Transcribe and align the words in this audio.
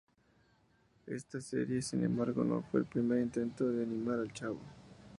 Esta 1.05 1.39
serie, 1.41 1.79
sin 1.83 2.03
embargo, 2.03 2.43
no 2.43 2.63
fue 2.63 2.79
el 2.79 2.87
primer 2.87 3.19
intento 3.19 3.67
de 3.67 3.83
animar 3.83 4.17
al 4.17 4.33
Chavo. 4.33 4.57